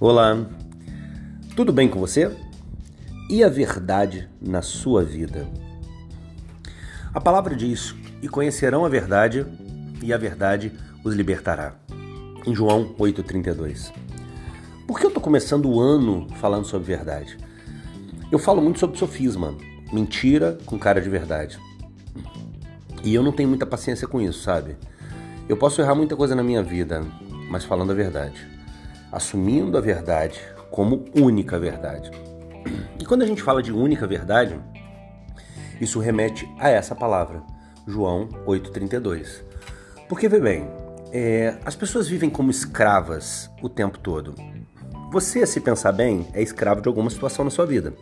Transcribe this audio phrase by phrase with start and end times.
[0.00, 0.46] Olá,
[1.56, 2.30] tudo bem com você?
[3.28, 5.44] E a verdade na sua vida?
[7.12, 9.44] A palavra diz: E conhecerão a verdade,
[10.00, 10.72] e a verdade
[11.02, 11.74] os libertará.
[12.46, 13.92] Em João 8,32.
[14.86, 17.36] Por que eu estou começando o ano falando sobre verdade?
[18.30, 19.52] Eu falo muito sobre sofisma,
[19.92, 21.58] mentira com cara de verdade.
[23.02, 24.76] E eu não tenho muita paciência com isso, sabe?
[25.48, 27.04] Eu posso errar muita coisa na minha vida,
[27.50, 28.57] mas falando a verdade
[29.12, 30.40] assumindo a verdade
[30.70, 32.10] como única verdade.
[32.98, 34.58] E quando a gente fala de única verdade,
[35.80, 37.42] isso remete a essa palavra,
[37.86, 39.42] João 8,32.
[40.08, 40.68] Porque, vê bem,
[41.12, 44.34] é, as pessoas vivem como escravas o tempo todo.
[45.10, 47.94] Você, se pensar bem, é escravo de alguma situação na sua vida.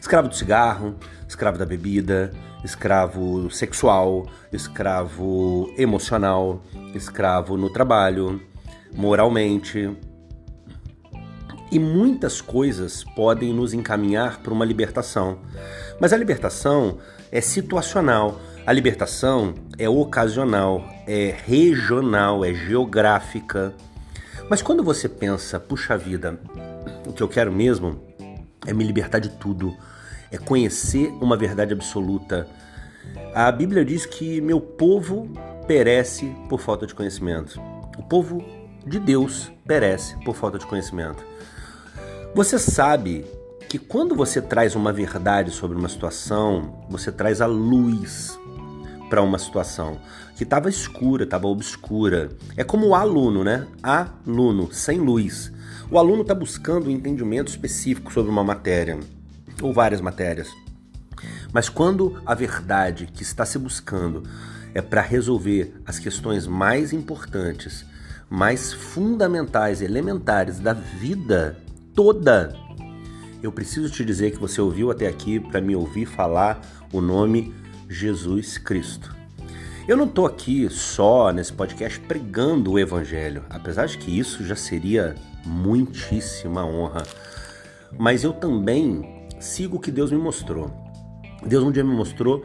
[0.00, 2.32] Escravo do cigarro, escravo da bebida,
[2.64, 6.62] escravo sexual, escravo emocional,
[6.94, 8.40] escravo no trabalho,
[8.94, 9.90] moralmente.
[11.70, 15.38] E muitas coisas podem nos encaminhar para uma libertação.
[16.00, 16.98] Mas a libertação
[17.30, 18.40] é situacional.
[18.66, 23.74] A libertação é ocasional, é regional, é geográfica.
[24.48, 26.40] Mas quando você pensa, puxa vida,
[27.06, 28.00] o que eu quero mesmo
[28.66, 29.76] é me libertar de tudo,
[30.30, 32.46] é conhecer uma verdade absoluta.
[33.34, 35.30] A Bíblia diz que meu povo
[35.66, 37.60] perece por falta de conhecimento.
[37.96, 38.44] O povo
[38.88, 41.24] de Deus perece por falta de conhecimento.
[42.34, 43.24] Você sabe
[43.68, 48.38] que quando você traz uma verdade sobre uma situação, você traz a luz
[49.10, 49.98] para uma situação
[50.36, 52.30] que estava escura, estava obscura.
[52.56, 53.66] É como o aluno, né?
[53.82, 55.52] Aluno, sem luz.
[55.90, 58.98] O aluno está buscando um entendimento específico sobre uma matéria
[59.60, 60.48] ou várias matérias.
[61.52, 64.22] Mas quando a verdade que está se buscando
[64.74, 67.84] é para resolver as questões mais importantes,
[68.28, 71.56] mais fundamentais, elementares da vida
[71.94, 72.54] toda.
[73.42, 76.60] Eu preciso te dizer que você ouviu até aqui para me ouvir falar
[76.92, 77.54] o nome
[77.88, 79.16] Jesus Cristo.
[79.86, 84.54] Eu não estou aqui só nesse podcast pregando o Evangelho, apesar de que isso já
[84.54, 85.14] seria
[85.46, 87.04] muitíssima honra.
[87.98, 90.70] Mas eu também sigo o que Deus me mostrou.
[91.46, 92.44] Deus um dia me mostrou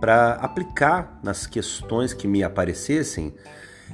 [0.00, 3.34] para aplicar nas questões que me aparecessem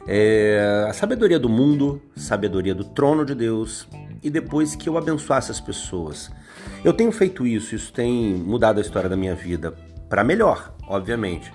[0.07, 3.89] é, a sabedoria do mundo, sabedoria do trono de Deus
[4.23, 6.31] e depois que eu abençoasse as pessoas.
[6.85, 9.73] Eu tenho feito isso, isso tem mudado a história da minha vida
[10.09, 11.53] para melhor, obviamente.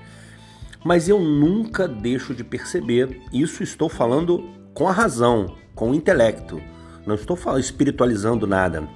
[0.84, 6.62] Mas eu nunca deixo de perceber, isso estou falando com a razão, com o intelecto.
[7.06, 8.88] Não estou espiritualizando nada.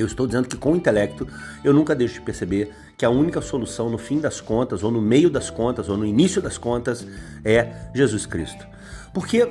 [0.00, 1.26] Eu estou dizendo que com o intelecto
[1.62, 5.00] eu nunca deixo de perceber que a única solução no fim das contas, ou no
[5.00, 7.06] meio das contas, ou no início das contas,
[7.44, 8.66] é Jesus Cristo.
[9.12, 9.48] Porque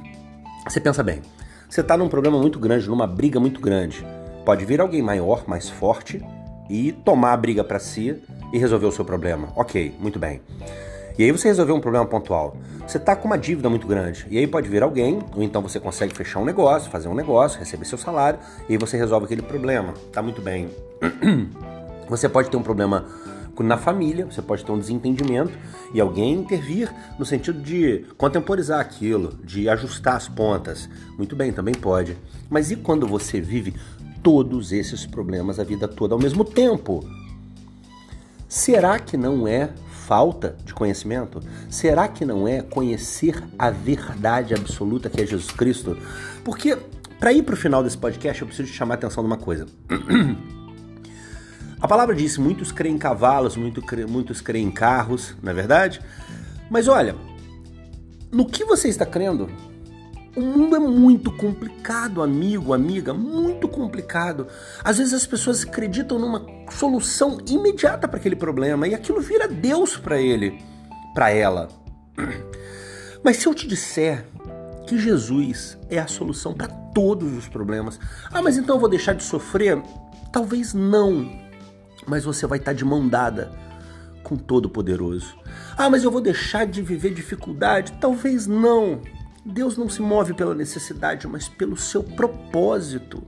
[0.68, 1.22] você pensa bem,
[1.68, 4.06] você está num problema muito grande, numa briga muito grande.
[4.44, 6.22] Pode vir alguém maior, mais forte
[6.68, 8.22] e tomar a briga para si
[8.52, 9.48] e resolver o seu problema.
[9.56, 10.40] Ok, muito bem.
[11.16, 12.56] E aí você resolveu um problema pontual.
[12.86, 14.26] Você está com uma dívida muito grande.
[14.28, 17.58] E aí pode vir alguém, ou então você consegue fechar um negócio, fazer um negócio,
[17.58, 18.38] receber seu salário,
[18.68, 19.94] e aí você resolve aquele problema.
[20.12, 20.70] Tá muito bem.
[22.06, 23.06] Você pode ter um problema
[23.62, 25.52] na família, você pode ter um desentendimento
[25.94, 30.86] e alguém intervir no sentido de contemporizar aquilo, de ajustar as pontas.
[31.16, 32.14] Muito bem, também pode.
[32.50, 33.74] Mas e quando você vive
[34.22, 37.08] todos esses problemas a vida toda ao mesmo tempo?
[38.48, 39.70] Será que não é
[40.06, 41.40] falta de conhecimento?
[41.68, 45.96] Será que não é conhecer a verdade absoluta que é Jesus Cristo?
[46.44, 46.76] Porque
[47.18, 49.38] para ir para o final desse podcast eu preciso te chamar a atenção de uma
[49.38, 49.66] coisa.
[51.80, 56.00] A palavra diz: muitos creem em cavalos, muitos creem em carros, não é verdade?
[56.70, 57.14] Mas olha,
[58.32, 59.50] no que você está crendo?
[60.36, 64.48] O mundo é muito complicado, amigo, amiga, muito complicado.
[64.82, 69.96] Às vezes as pessoas acreditam numa solução imediata para aquele problema e aquilo vira Deus
[69.96, 70.60] para ele,
[71.14, 71.68] para ela.
[73.22, 74.26] Mas se eu te disser
[74.88, 77.98] que Jesus é a solução para todos os problemas,
[78.30, 79.80] ah, mas então eu vou deixar de sofrer?
[80.30, 81.26] Talvez não,
[82.06, 83.50] mas você vai estar de mão dada
[84.22, 85.36] com Todo-Poderoso.
[85.76, 87.92] Ah, mas eu vou deixar de viver dificuldade?
[88.00, 89.00] Talvez não.
[89.44, 93.22] Deus não se move pela necessidade, mas pelo seu propósito.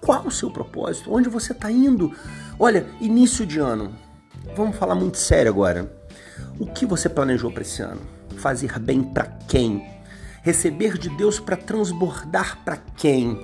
[0.00, 1.14] Qual o seu propósito?
[1.14, 2.12] Onde você está indo?
[2.58, 3.94] Olha, início de ano.
[4.56, 5.94] Vamos falar muito sério agora.
[6.58, 8.00] O que você planejou para esse ano?
[8.36, 9.88] Fazer bem para quem?
[10.42, 13.38] Receber de Deus para transbordar para quem?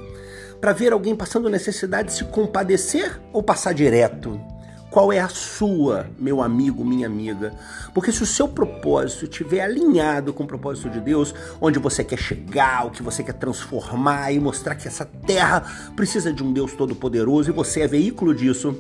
[0.61, 4.41] Para ver alguém passando necessidade se compadecer ou passar direto?
[4.91, 7.53] Qual é a sua, meu amigo, minha amiga?
[7.93, 12.19] Porque se o seu propósito estiver alinhado com o propósito de Deus, onde você quer
[12.19, 15.63] chegar, o que você quer transformar e mostrar que essa terra
[15.95, 18.79] precisa de um Deus todo-poderoso e você é veículo disso,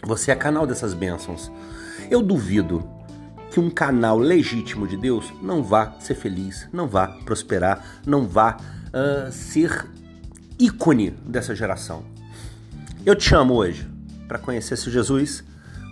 [0.00, 1.50] você é canal dessas bênçãos.
[2.08, 2.88] Eu duvido
[3.50, 8.58] que um canal legítimo de Deus não vá ser feliz, não vá prosperar, não vá
[8.58, 9.86] uh, ser
[10.56, 12.04] ícone dessa geração.
[13.04, 13.97] Eu te chamo hoje
[14.28, 15.42] para conhecer esse Jesus,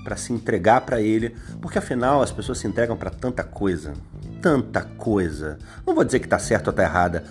[0.05, 3.95] para se entregar para Ele, porque afinal as pessoas se entregam para tanta coisa,
[4.41, 5.59] tanta coisa.
[5.85, 7.25] Não vou dizer que está certo ou está errada,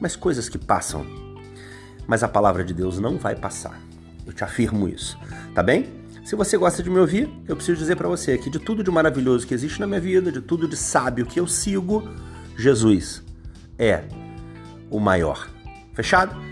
[0.00, 1.04] mas coisas que passam.
[2.06, 3.78] Mas a palavra de Deus não vai passar.
[4.24, 5.18] Eu te afirmo isso,
[5.54, 6.00] tá bem?
[6.24, 8.90] Se você gosta de me ouvir, eu preciso dizer para você que de tudo de
[8.90, 12.08] maravilhoso que existe na minha vida, de tudo de sábio que eu sigo,
[12.56, 13.22] Jesus
[13.76, 14.04] é
[14.88, 15.50] o maior.
[15.92, 16.51] Fechado?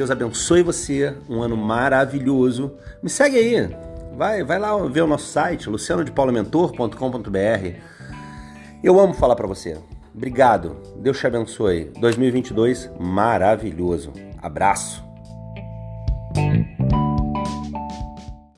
[0.00, 2.72] Deus abençoe você, um ano maravilhoso.
[3.02, 3.76] Me segue aí.
[4.16, 7.76] Vai, vai lá ver o nosso site, lucianodepaulamentor.com.br.
[8.82, 9.76] Eu amo falar para você.
[10.14, 10.78] Obrigado.
[10.96, 11.92] Deus te abençoe.
[12.00, 14.10] 2022 maravilhoso.
[14.40, 15.09] Abraço.